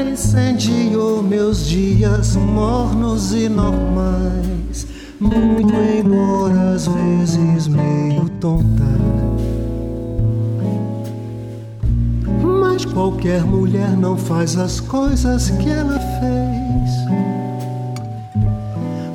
[0.00, 4.86] incendiou meus dias mornos e normais,
[5.18, 8.84] muito embora às vezes meio tonta.
[12.42, 17.18] Mas qualquer mulher não faz as coisas que ela fez.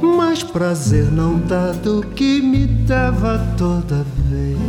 [0.01, 4.59] Mais prazer não dá do que me dava toda vez.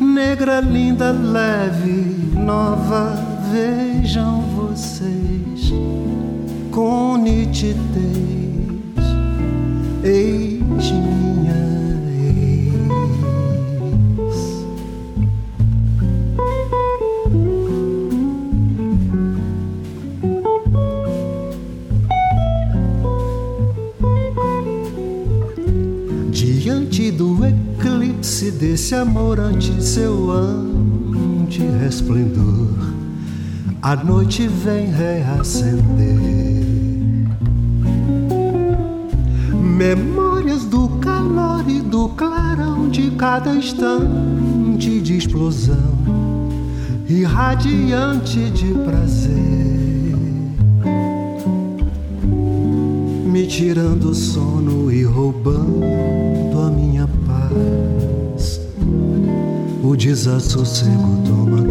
[0.00, 5.72] Negra, linda, leve, nova, vejam vocês
[6.70, 7.80] com nitidez.
[10.02, 11.70] Eis minha
[27.10, 32.89] do eclipse desse amor ante seu ante resplendor,
[33.82, 36.60] a noite vem reacender.
[39.54, 45.96] Memórias do calor e do clarão de cada instante de explosão,
[47.08, 49.40] irradiante de prazer.
[53.24, 58.60] Me tirando o sono e roubando a minha paz.
[59.82, 61.69] O desassossego toma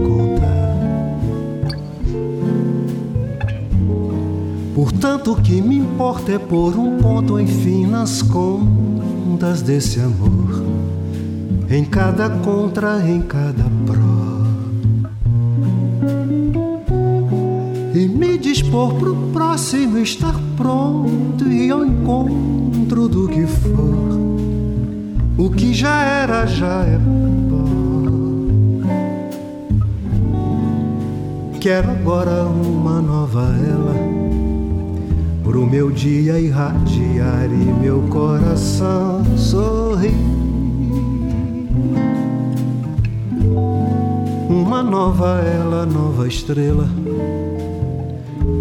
[4.82, 10.64] Portanto, o que me importa é pôr um ponto, enfim, nas contas desse amor.
[11.70, 14.40] Em cada contra, em cada pró.
[17.94, 24.18] E me dispor pro próximo estar pronto e ao encontro do que for.
[25.38, 26.98] O que já era, já é
[27.50, 27.60] pó.
[31.60, 33.79] Quero agora uma nova pro
[35.70, 40.14] meu dia irradiar e meu coração sorrir.
[44.50, 46.90] Uma nova ela, nova estrela,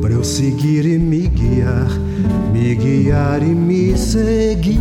[0.02, 1.88] pra eu seguir e me guiar,
[2.52, 4.80] me guiar e me seguir.